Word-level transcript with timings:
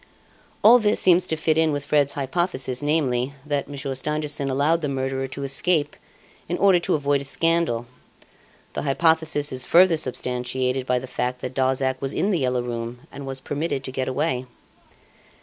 "All 0.63 0.79
this 0.79 0.99
seems 0.99 1.27
to 1.27 1.35
fit 1.35 1.59
in 1.59 1.71
with 1.71 1.85
Fred's 1.85 2.13
hypothesis, 2.13 2.81
namely, 2.81 3.33
that 3.45 3.69
Monsieur 3.69 3.93
Stangerson 3.93 4.49
allowed 4.49 4.81
the 4.81 4.89
murderer 4.89 5.27
to 5.27 5.43
escape 5.43 5.95
in 6.49 6.57
order 6.57 6.79
to 6.79 6.95
avoid 6.95 7.21
a 7.21 7.23
scandal. 7.23 7.85
The 8.73 8.81
hypothesis 8.81 9.51
is 9.51 9.63
further 9.63 9.97
substantiated 9.97 10.87
by 10.87 10.97
the 10.97 11.05
fact 11.05 11.41
that 11.41 11.53
Darzac 11.53 12.01
was 12.01 12.13
in 12.13 12.31
"The 12.31 12.39
Yellow 12.39 12.63
Room" 12.63 13.01
and 13.11 13.27
was 13.27 13.39
permitted 13.39 13.83
to 13.83 13.91
get 13.91 14.07
away. 14.07 14.47